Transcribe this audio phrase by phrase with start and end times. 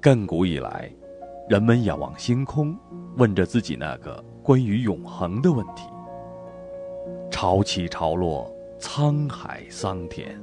[0.00, 0.88] 亘古以来，
[1.48, 2.76] 人们仰望星空，
[3.16, 5.82] 问着自己那个关于永恒的问题。
[7.32, 8.48] 潮起潮落，
[8.78, 10.40] 沧海桑田。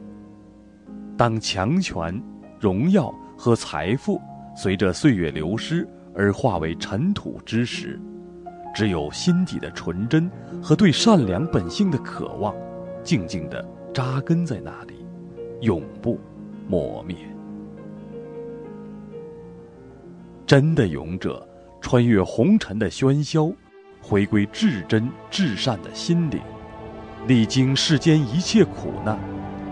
[1.16, 2.22] 当强权、
[2.60, 4.20] 荣耀和财富
[4.58, 7.98] 随着岁月流失而化为尘土之时，
[8.76, 10.30] 只有心底的纯真
[10.62, 12.54] 和对善良本性的渴望，
[13.04, 15.06] 静静地扎根在那里，
[15.62, 16.20] 永不
[16.68, 17.16] 磨灭。
[20.46, 21.44] 真的勇者，
[21.82, 23.52] 穿越红尘的喧嚣，
[24.00, 26.40] 回归至真至善的心灵，
[27.26, 29.18] 历经世间一切苦难，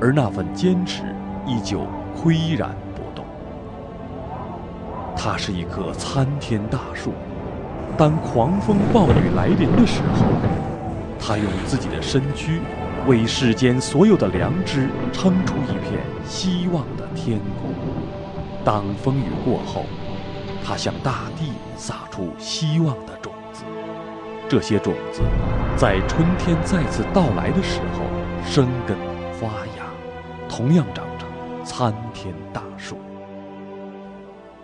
[0.01, 1.03] 而那份坚持
[1.45, 3.23] 依旧岿然不动。
[5.15, 7.13] 它是一棵参天大树，
[7.95, 10.25] 当狂风暴雨来临的时候，
[11.19, 12.59] 它用自己的身躯，
[13.05, 17.69] 为世间所有的良知撑出一片希望的天空。
[18.65, 19.85] 当风雨过后，
[20.65, 23.63] 它向大地撒出希望的种子，
[24.47, 25.21] 这些种子
[25.75, 28.05] 在春天再次到来的时候
[28.49, 28.97] 生根
[29.33, 29.47] 发
[29.77, 29.85] 芽，
[30.47, 31.27] 同样长成
[31.65, 32.97] 参天大树。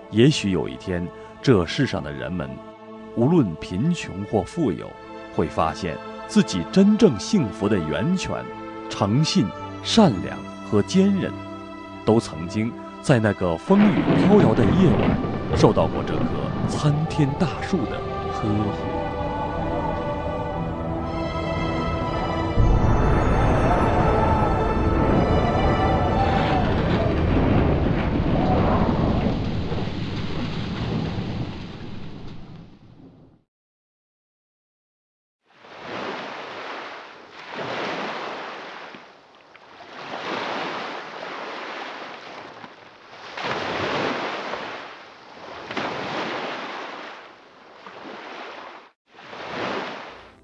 [0.09, 1.05] 也许有一天，
[1.41, 2.49] 这世上的人们，
[3.15, 4.89] 无论贫穷或富有，
[5.35, 8.43] 会发现自己真正幸福的源泉——
[8.89, 9.45] 诚信、
[9.83, 10.37] 善良
[10.69, 11.31] 和坚韧，
[12.05, 15.28] 都曾经在那个风雨飘摇的夜晚。
[15.55, 16.23] 受到过这棵
[16.67, 17.99] 参天大树的
[18.31, 18.88] 呵护。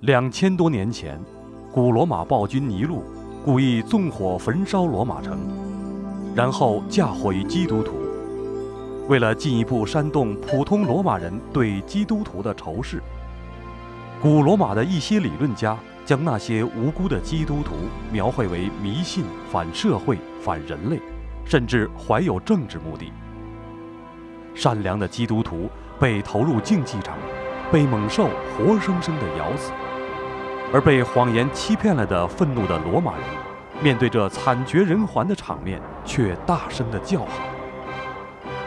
[0.06, 1.20] 两千多年前，
[1.72, 3.04] 古罗马暴君尼禄
[3.44, 5.40] 故意纵火焚烧罗马城，
[6.36, 7.94] 然后嫁祸于基督徒。
[9.08, 13.02] 为了进一步煽动普通罗马人对基督徒的仇视，
[14.22, 17.74] 古罗马的一些理论家将那些无辜的基督徒
[18.12, 21.00] 描绘为迷信、反社会、反人类，
[21.46, 23.12] 甚至怀有政治目的。
[24.54, 25.68] 善良的基督徒
[26.00, 27.18] 被投入竞技场，
[27.72, 29.72] 被猛兽活生生地咬死。
[30.74, 33.24] 而被谎言欺骗了的愤怒的罗马人，
[33.82, 37.28] 面对这惨绝人寰的场面，却大声的叫好。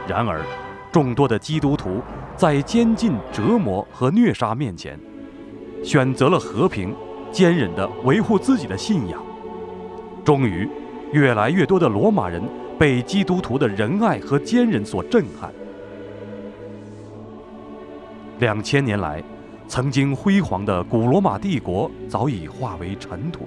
[0.06, 0.40] 然而，
[0.90, 2.00] 众多的基督徒
[2.34, 4.98] 在监禁、折磨和虐杀面前，
[5.84, 6.96] 选择了和平，
[7.30, 9.20] 坚忍地维护自己的信仰。
[10.24, 10.66] 终于，
[11.12, 12.42] 越来越多的罗马人
[12.78, 15.52] 被基督徒的仁爱和坚韧所震撼。
[18.38, 19.22] 两千年来。
[19.68, 23.46] 曾经辉煌的古罗马帝国早已化为尘土，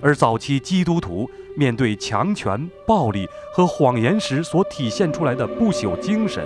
[0.00, 6.42] 而早期基督徒面对强权、暴力和谎言时所体现出来的不朽精神，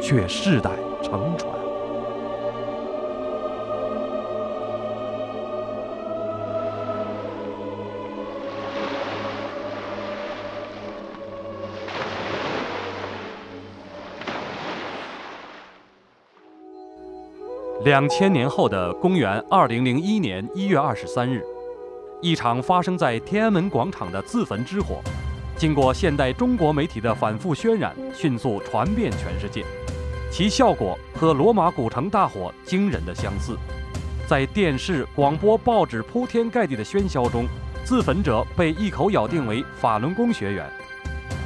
[0.00, 0.70] 却世代
[1.02, 1.53] 承传。
[17.84, 21.44] 两千年后的公元二零零一年一月二十三日，
[22.22, 25.02] 一场发生在天安门广场的自焚之火，
[25.54, 29.62] 经过现代中国媒体的反复渲染，迅速传遍全世界。
[30.30, 33.54] 其效果和罗马古城大火惊人的相似。
[34.26, 37.44] 在电视、广播、报纸铺天盖地的喧嚣中，
[37.84, 40.66] 自焚者被一口咬定为法轮功学员。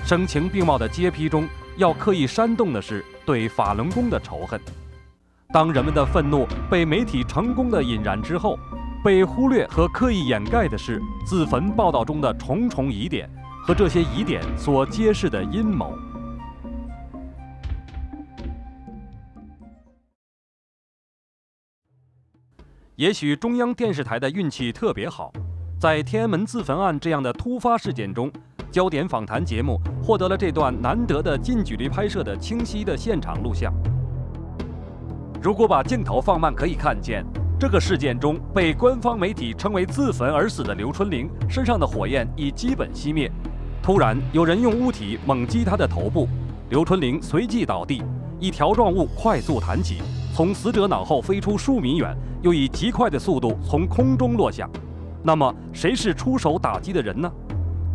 [0.06, 1.48] 声情并茂的揭批中，
[1.78, 4.60] 要刻意煽动的是对法轮功的仇恨。
[5.50, 8.58] 当人们的愤怒被媒体成功的引燃之后，
[9.02, 13.26] 被忽略和刻意掩盖的是自焚报道中的重重疑点
[13.64, 15.96] 和这些疑点所揭示的阴谋。
[22.96, 25.32] 也许中央电视台的运气特别好，
[25.80, 28.30] 在天安门自焚案这样的突发事件中，
[28.70, 33.72] 焦点访谈节目获得了这段难得的近距离拍摄的清晰的现场录像。
[35.40, 37.24] 如果把镜头放慢，可以看见
[37.60, 43.30] 这个事件中被官方媒体称为自焚而死的刘春玲身上的火焰已基本熄灭。
[43.80, 46.28] 突然，有人用物体猛击她的头部，
[46.70, 48.02] 刘春玲随即倒地。
[48.40, 49.98] 一条状物快速弹起，
[50.34, 54.68] 从死者脑后飞出数米远，又以极快的速度从空中落下。
[55.22, 57.30] 那么，谁是出手打击的人呢？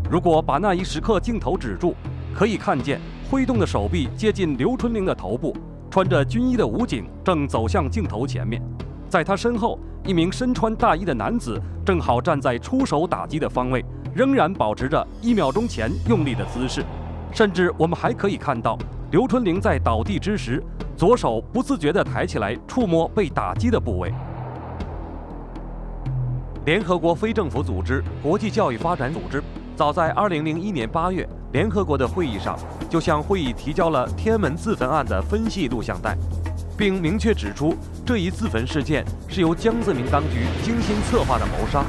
[0.10, 1.94] 如果把那一时刻镜头止住，
[2.34, 3.00] 可以看见
[3.30, 5.56] 挥动的手臂接近刘春玲的头部，
[5.94, 8.60] 穿着军衣的武警正走向镜头前面，
[9.08, 16.84] 在他身后，一名身穿大衣的男子正好站在出手打击的方位，仍然保持着一秒钟前用力的姿势，
[17.32, 18.76] 甚至我们还可以看到
[19.12, 20.64] 刘春玲在倒地之时，
[20.98, 24.12] 左手不自觉地抬起来触摸被打击的部位。
[26.66, 29.44] 联合国非政府组织国际教育发展组织，
[29.76, 32.58] 早在2001年8月，联合国的会议上
[32.90, 36.18] 就向会议提交了天安门自焚案的分析录像带，
[36.76, 41.86] 并明确指出这一自焚事件是由江泽民当局精心策划的谋杀。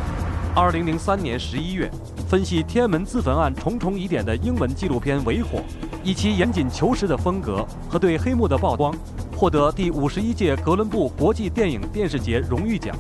[0.54, 1.90] 2003年11月，
[2.28, 5.58] 分析天安门自焚案重重疑点的英文纪录片《为火》，
[6.04, 8.94] 以其严谨求实的风格和对黑幕的曝光，
[9.34, 12.94] 获得第五十一届哥伦布国际电影电视节荣誉奖。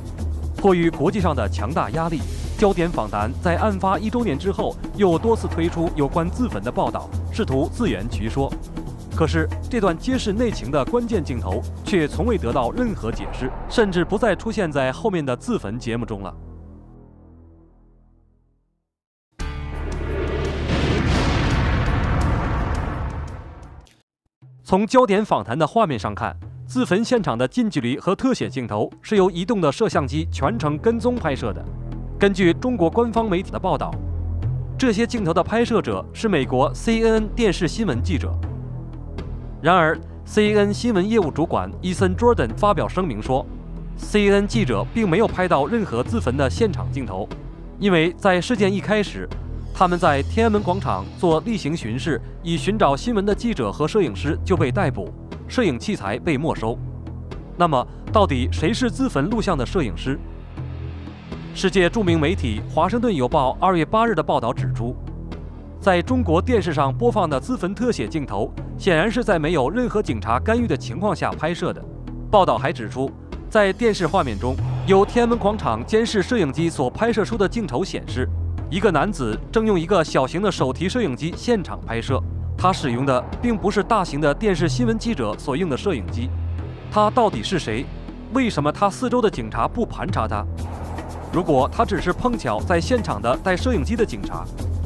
[0.56, 2.22] 迫于国际上的强大压力，
[2.56, 8.52] 焦点访谈在案发一周年之后又多次推出有关自焚的报道，试图自圆其说。
[9.14, 16.34] 可是，这段揭示内情的关键镜头却从未得到任何解释，甚至不再出现在后面的自焚节目中了。
[24.62, 26.36] 从焦点访谈的画面上看。
[26.66, 31.62] 自焚现场的近距离和特写镜头是由移动的摄像机全程跟踪拍摄的。
[32.16, 33.92] 根据中国官方媒体的报道，
[34.78, 38.32] 这些镜头的拍摄者是美国 CNN 电视新闻记者。
[39.60, 43.44] 然而，CNN 新闻业务主管伊森· Jordan 发表声明说
[43.98, 47.28] ，CNN 记者并没有拍到任何自焚的现场镜头，
[47.80, 49.28] 因为在事件一开始，
[49.74, 55.12] 他们在天安门广场做例行巡视，以寻找新闻的记者和摄影师就被逮捕。
[55.48, 56.78] 摄影器材被没收，
[57.56, 60.18] 那么到底谁是自焚录像的摄影师？
[61.56, 64.96] 世界著名媒体《华盛顿邮报》二月八日的报道指出，
[65.80, 71.80] 在中国电视上播放的自焚特写镜头，显然是在没有任何警察干预的情况下拍摄的。
[72.28, 73.08] 报道还指出，
[73.48, 74.56] 在电视画面中，
[74.88, 78.28] 有天安门广场监视摄影机所拍摄出的镜头显示，
[78.68, 82.20] 一个男子正用一个小型的手提摄影机现场拍摄。
[82.58, 86.28] 他使用的并不是大型的电视新闻记者所用的摄影机，
[86.90, 87.86] 他到底是谁？
[88.32, 90.44] 为什么他四周的警察不盘查他？
[91.34, 94.44] 如果他只是碰巧在现场的带摄影机的警察，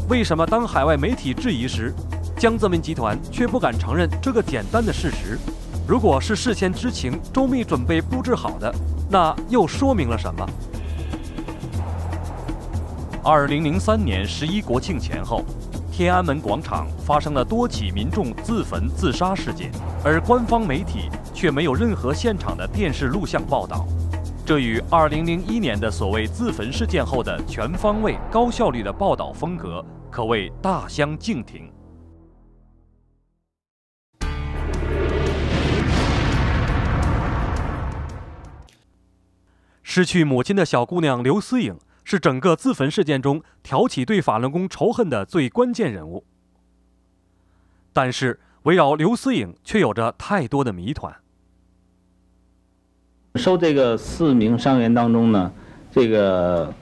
[0.09, 1.93] 为什么当海外媒体质疑时，
[2.39, 5.39] 江泽民集团却不敢承认这个简单的事实？
[5.87, 8.75] 如果是事先知情、周密准备布置好的，
[9.11, 10.49] 那又说明了什么？
[13.23, 15.45] 二零零三年十一国庆前后。
[15.93, 19.71] 天安门广场发生了多起民众自焚自杀事件，
[20.05, 23.85] 而官方媒体却没有任何现场的电视录像报道，
[24.49, 31.71] 这与2001年的所谓自焚事件后的全方位、高效率的报道风格可谓大相径庭。
[39.83, 41.79] 失去母亲的小姑娘刘思颖。
[42.03, 46.25] 是整个自焚事件中挑起对法轮功仇恨的最关键人物，
[47.93, 51.15] 但是围绕刘思颖却有着太多的谜团。
[53.35, 55.53] 收这个四名伤员当中呢，
[55.93, 56.73] 这个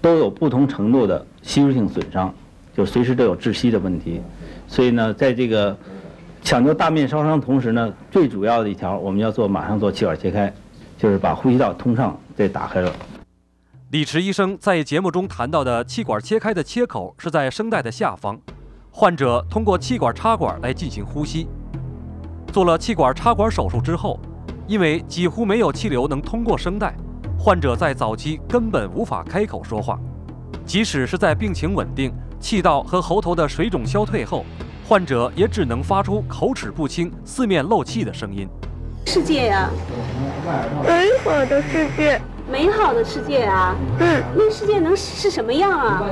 [0.00, 2.34] 都有不同程度的吸入性损伤，
[2.74, 4.20] 就随时都有窒息的问题。
[4.66, 5.76] 所以呢，在这个
[6.42, 10.52] 抢救大面烧伤同时呢，最主要的一条我们要做马上做气管切开，
[10.98, 12.92] 就是把呼吸道通畅再打开了。
[13.90, 18.38] 李池医生在节目中谈到的气管切开的切口是在声带的下方，
[18.90, 21.48] 患者通过气管插管来进行呼吸。
[22.52, 24.20] 做了气管插管手术之后，
[24.68, 26.94] 因为几乎没有气流能通过声带，
[27.38, 29.98] 患者在早期根本无法开口说话。
[30.66, 34.44] 即使是在病情稳定、气道和喉头的水肿消退后，
[34.86, 38.46] 患者也只能发出口齿不清、四面漏气的声音。
[39.06, 39.70] 世界呀，
[40.86, 42.20] 美好的世界。
[42.50, 43.76] 美好的世界啊！
[44.00, 46.02] 嗯，那世界能是什么样啊？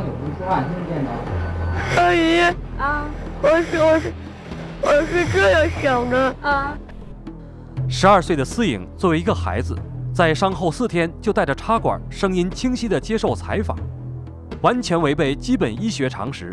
[1.96, 2.40] 阿姨
[2.78, 3.06] 啊，
[3.40, 4.12] 我是我是
[4.82, 6.76] 我是这样想的啊。
[7.88, 9.76] 十二岁的思颖作为一个孩子，
[10.12, 13.78] 在伤后四天就带着插管，声音清晰地接受采访，
[14.60, 16.52] 完全违背基本医学常识。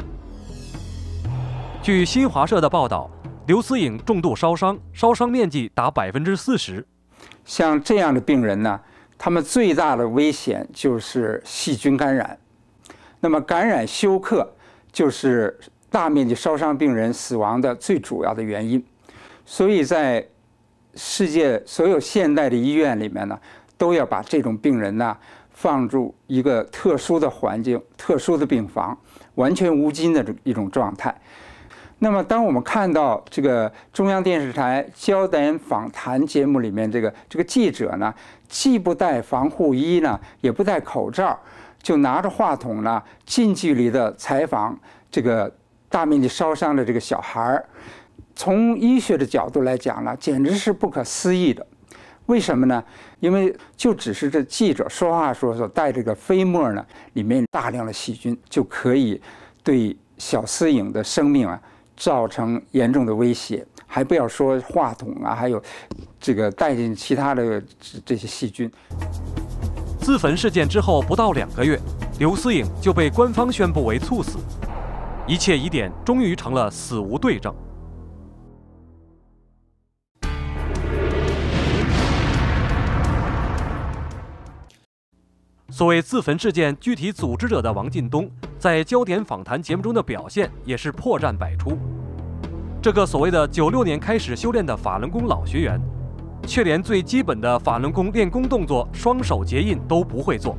[1.81, 3.09] 据新华社的报道，
[3.47, 6.85] 刘思颖重度烧伤，烧伤面积达百分之四十。
[7.43, 8.79] 像这样的病人呢？
[9.17, 12.37] 他们最大的危险就是细菌感染，
[13.21, 14.53] 那么感染休克
[14.91, 15.57] 就是
[15.89, 18.83] 大面积烧伤病人死亡的最主要的原因，
[19.45, 20.27] 所以在
[20.95, 23.39] 世界所有现代的医院里面呢，
[23.77, 25.15] 都要把这种病人呢
[25.51, 28.97] 放入一个特殊的环境、特殊的病房，
[29.35, 31.13] 完全无菌的这一种状态。
[31.99, 38.13] 那么，当我们看到这个中央电视台焦点访谈节目里面，这个这个记者呢，
[38.49, 41.39] 既不戴防护衣呢，也不戴口罩，
[41.81, 44.77] 就拿着话筒呢，近距离的采访
[45.09, 45.49] 这个
[45.87, 47.65] 大面积烧伤的这个小孩儿，
[48.35, 51.65] 从医学的角度来讲呢，简直是不可思议的。
[52.27, 52.81] 为什么呢？
[53.19, 59.21] 因为就只是这记者说话时候所带这个飞沫呢，里面大量的细菌就可以
[59.61, 61.59] 对小思颖的生命啊
[61.97, 65.61] 造成严重的威胁，还不要说话筒啊，还有
[66.17, 67.61] 这个带进其他的
[68.05, 68.71] 这些细菌。
[69.99, 71.77] 自焚事件之后不到两个月，
[72.19, 74.37] 刘思颖就被官方宣布为猝死，
[75.27, 77.53] 一切疑点终于成了死无对证。
[85.83, 91.77] 所谓自焚事件具体组织者的王进东，在焦点访谈节目中的表现也是破绽百出。
[92.81, 95.77] 这个所谓的九六年开始修炼的法轮功老学员，
[96.47, 100.55] 却连最基本的法轮功练功动作双手结印都不会做。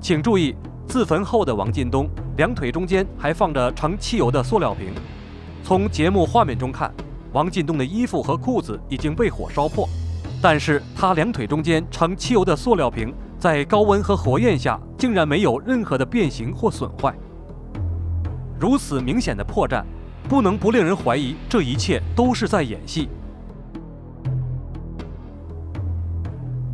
[0.00, 4.94] 请注意，自焚后的王进东两腿中间还放着盛汽油的塑料瓶。
[5.62, 6.90] 从节目画面中看，
[7.34, 9.86] 王进东的衣服和裤子已经被火烧破，
[10.40, 13.12] 但是他两腿中间盛汽油的塑料瓶。
[13.44, 17.14] 在高温和火焰下，竟然没有任何的变形或损坏。
[18.58, 19.84] 如此明显的破绽，
[20.26, 23.06] 不能不令人怀疑这一切都是在演戏。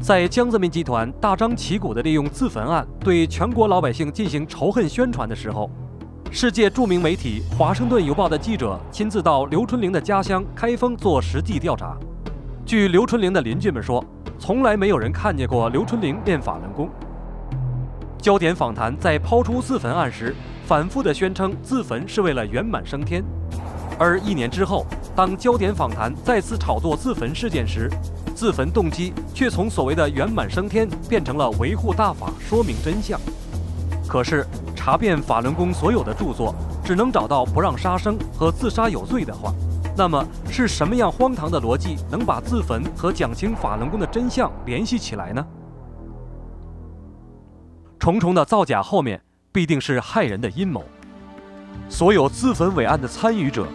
[0.01, 5.69] 在江泽民集团大张旗鼓地利用自焚案对全国老百姓进行仇恨宣传的时候，
[6.31, 11.99] 世界著名媒体《华盛顿邮报》的记者亲自到刘春玲的家乡开封做实地调查。
[12.65, 14.05] 据刘春玲的邻居们说。
[14.41, 16.89] 从来没有人看见过刘春玲练法轮功。
[18.23, 23.23] 焦点访谈在抛出自焚案时，反复的宣称自焚是为了圆满升天。
[23.99, 27.91] 而一年之后，当焦点访谈再次炒作自焚事件时，
[28.35, 33.21] 自焚动机却从所谓的圆满升天变成了维护大法、说明真相。
[34.09, 39.53] 可是，查遍法轮功所有的著作，只能找到不让杀生和自杀有罪的话。
[39.97, 45.45] 那么是什么样荒唐的逻辑能把自焚和讲清法轮功的真相联系起来呢？
[47.99, 49.21] 重重的造假后面
[49.53, 50.83] 必定是害人的阴谋。
[51.89, 53.67] 所有自焚伟案的参与者，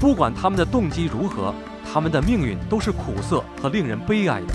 [0.00, 1.52] 不管他们的动机如何，
[1.92, 4.54] 他们的命运都是苦涩和令人悲哀的。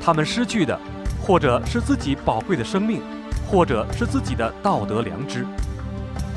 [0.00, 0.78] 他们失去的，
[1.20, 3.02] 或者是自己宝贵的生命，
[3.50, 5.44] 或者是自己的道德良知。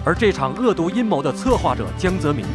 [0.04, 2.46] 而这场恶毒阴谋的策划者江泽民。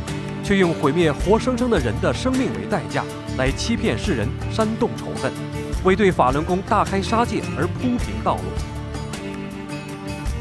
[0.44, 3.02] 却用毁灭活生生的人的生命为代价，
[3.38, 5.32] 来欺骗世人，煽动仇恨，
[5.82, 8.42] 为对法轮功大开杀戒而铺平道路。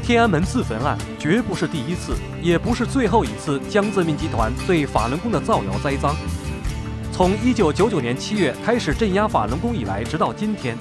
[0.02, 6.14] 天安门自焚案绝不是第一次，也不是最后一次江泽民集团对法轮功的造谣栽赃。
[7.10, 10.76] 从1999年7月开始镇压法轮功以来，直到今天，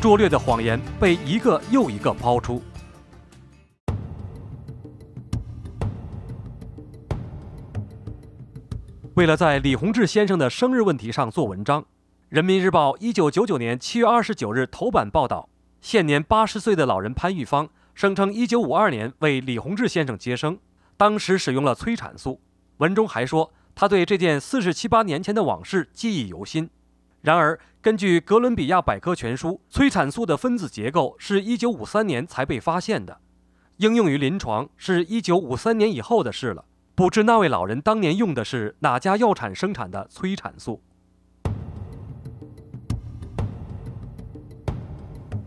[0.00, 2.62] 拙劣的谎言被一个又一个抛出。
[9.18, 11.82] 为了在李洪志先生的生日问题上做文章，
[12.28, 15.48] 《人民日报》一九九九年七月二十九日头版报道：
[15.80, 20.56] 现年八十岁的老人潘玉芳声称，一九五二年为李洪志先生接生，
[20.96, 22.40] 当时使用了催产素。
[22.76, 26.70] 文中还说，他对这件四十七八年前的往事记忆犹新。
[27.22, 33.18] 然而，根据哥伦比亚百科全书，催产素的分子结构是一九五三年才被发现的，
[33.78, 36.66] 应用于临床是一九五三年以后的事了。
[36.98, 40.82] 不知那位老人当年用的是哪家药厂生产的催产素？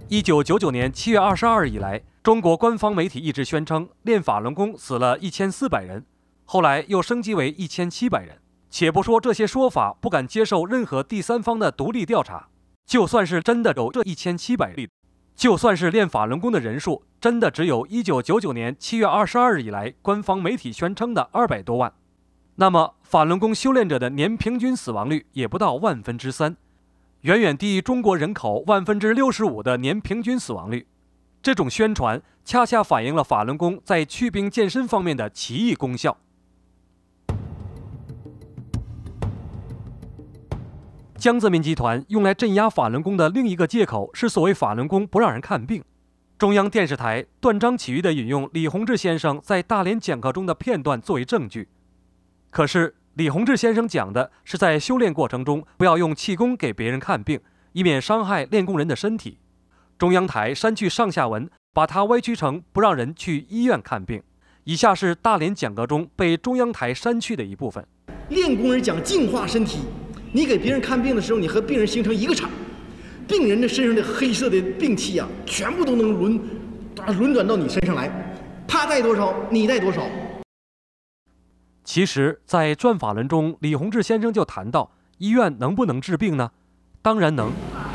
[0.08, 6.06] 一九九九年七月二十二日以来，中国官方媒体一直宣称练法轮功死了一千四百人，
[6.46, 8.38] 后来又升级为一千七百人。
[8.70, 12.48] 且不说这些说法不敢接受任何第三方的独立调查，
[12.86, 14.88] 就算是真的有这一千七百例。
[15.36, 21.94] 就算是练法轮功的人数真的只有一九九九年七月二十二日以来官方媒体宣称的二百多万，
[22.56, 26.58] 那么法轮功修炼者的年平均死亡率也不到万分之三，
[27.22, 30.86] 远远低于中国人口万分之六十五的年平均死亡率。
[31.42, 36.18] 这种宣传恰恰反映了法轮功在祛病健身方面的奇异功效。
[41.22, 45.84] 江泽民集团用来镇压法轮功的另一个借口是所谓法轮功不让人看病。
[46.40, 51.70] 中央电视台断章取义地引用李洪志先生在大连讲课中的片段作为证据，
[52.50, 57.40] 可是李洪志先生讲的是在修炼过程中不要用气功给别人看病，
[57.74, 59.38] 以免伤害练功人的身体。
[60.00, 64.24] 中央台删去上下文，把它歪曲成不让人去医院看病，
[64.64, 67.86] 以下是大连讲课中被中央台删去的一部分。
[68.30, 69.82] 练功人讲净化身体，
[70.34, 72.50] 你给别人看病的时候，你和病人形成一个场，
[73.28, 76.40] 病人的身上的黑色的病气啊，全部都能轮
[77.06, 78.10] 啊轮转到你身上来，
[78.66, 80.04] 他带多少，你带多少。
[81.84, 86.52] 其实，在转法轮中，李洪志先生就谈到，医院能不能治病呢？
[87.02, 87.52] 当然能。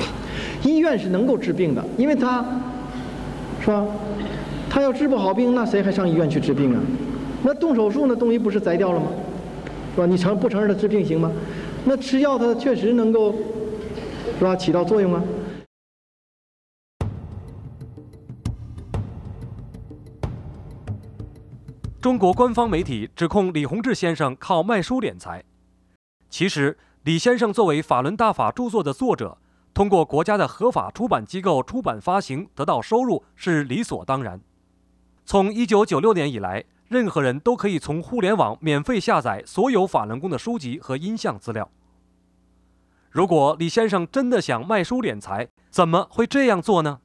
[0.63, 2.45] 医院是能够治病的，因为他，
[3.63, 3.87] 是吧？
[4.69, 6.83] 他要治不好病，那谁还上医院去治病啊？
[7.43, 9.07] 那动手术那东西不是摘掉了吗？
[9.95, 10.07] 是吧？
[10.07, 11.33] 你承不承认他治病行吗？
[11.89, 13.33] 那吃药它确实能够，
[14.37, 14.57] 是吧？
[14.57, 15.23] 起到作用啊。
[22.01, 25.45] 中国官方媒体指控李洪志先生靠卖书敛财。
[26.29, 29.39] 其实，李先生作为法轮大法著作的作者，
[29.73, 34.41] 通过国家的合法出版机构出版发行得到收入是理所当然。
[35.25, 41.69] 从1996年以来，任何人都可以从互联网免费下载所有法轮功的书籍和音像资料。
[43.11, 47.01] 如果李先生真的想卖书敛财，怎么会这样做呢？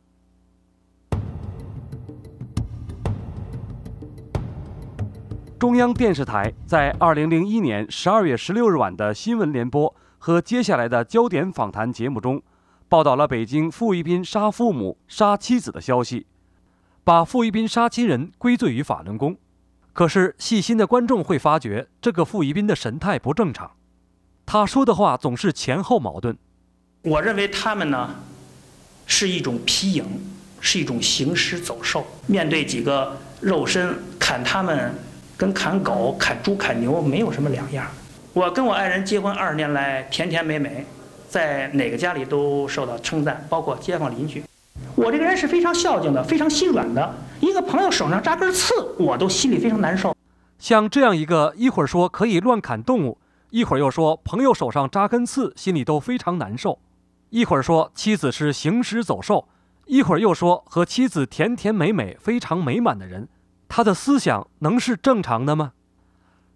[5.57, 12.41] 中央电视台在2001年12月16日晚的新闻联播和接下来的焦点访谈节目中，
[12.89, 16.25] 报道了北京傅一斌杀父母、杀妻子的消息，
[17.03, 19.37] 把傅一斌杀亲人归罪于法轮功。
[19.93, 23.71] 可是细心的观众会发觉，这个傅一斌的神态不正常，
[24.45, 26.37] 他说的话总是前后矛盾。
[27.03, 28.15] 我认为他们呢，
[29.05, 30.05] 是一种皮影，
[30.59, 32.05] 是一种行尸走兽。
[32.27, 34.93] 面对几个肉身砍他们。
[35.37, 37.87] 跟砍狗、砍猪、砍牛没有什么两样。
[38.31, 40.85] 我跟我爱人结婚二十年来，甜甜美美，
[41.27, 44.43] 在哪个家里都受到称赞，包括街坊邻居。
[44.93, 47.15] 我这个人是非常孝敬的，非常心软的。
[47.41, 50.15] 一个朋友手上扎根刺，我都心里非常难受。
[50.59, 53.17] 像这样一个一会儿说可以乱砍动物，
[53.49, 56.77] 一会儿又说朋友手上扎根刺，心里都非常难受；
[57.31, 59.47] 一会儿说妻子是行尸走兽，
[59.87, 63.27] 一会儿又说和妻子甜甜美美、非常美满的人。
[63.67, 65.71] 他的思想能是正常的吗？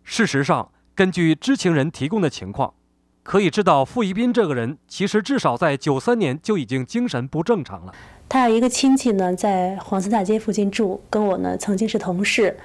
[0.04, 2.76] 事实上，根据知情人提供的情况，
[3.24, 7.96] 可以知道傅一斌这个人其实至少在九三年就已经精神不正常了。
[8.28, 12.58] 他有一个亲戚呢，在黄寺大街附近住，跟我呢曾经是同事。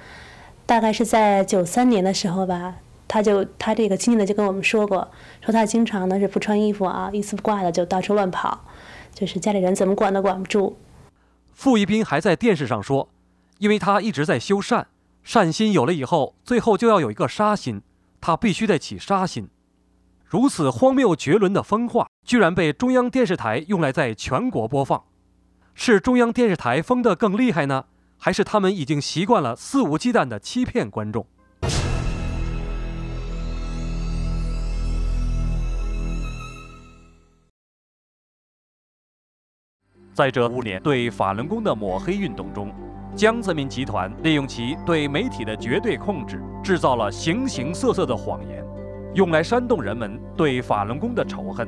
[0.66, 5.08] 大概是在九三年的时候吧，他就他这个亲戚呢就跟我们说过，
[5.40, 8.64] 说他经常呢是不穿衣服啊，一丝不挂的就到处乱跑，
[9.14, 10.76] 就是家里人怎么管都管不住。
[11.52, 13.08] 傅一斌还在电视上说。
[13.58, 14.86] 因为他一直在修善，
[15.22, 17.82] 善心有了以后，最后就要有一个杀心，
[18.18, 19.50] 他必须得起杀心。
[20.24, 25.04] 如此荒谬绝伦的疯话，居然被中央电视台用来在全国播放，
[25.82, 27.86] 是中央电视台疯得更厉害呢，
[28.18, 31.26] 还是他们已经习惯了肆无忌惮的欺骗观众？
[40.12, 42.70] 在这五年对法轮功的抹黑运动中。
[43.16, 48.62] 江泽民集团利用其对媒体的绝对控制，制造了形形色色的谎言，
[49.14, 51.66] 用来煽动人们对法轮功的仇恨。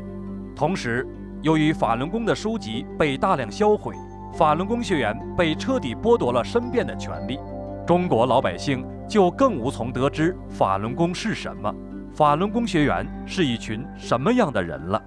[0.54, 1.08] 同时，
[1.42, 3.96] 由于法轮功的书籍被大量销毁，
[4.32, 7.36] 法轮功学员被彻底剥夺了申辩的权利，
[7.84, 11.74] 中国老百姓就更无从得知法轮功是什么，
[12.14, 15.02] 法轮功学员是一群什么样的人了。